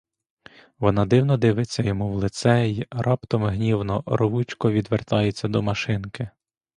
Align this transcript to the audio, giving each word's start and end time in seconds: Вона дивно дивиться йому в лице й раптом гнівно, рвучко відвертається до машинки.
Вона 0.79 1.05
дивно 1.05 1.37
дивиться 1.37 1.83
йому 1.83 2.09
в 2.13 2.15
лице 2.15 2.67
й 2.67 2.85
раптом 2.91 3.43
гнівно, 3.45 4.03
рвучко 4.05 4.71
відвертається 4.71 5.47
до 5.47 5.61
машинки. 5.61 6.29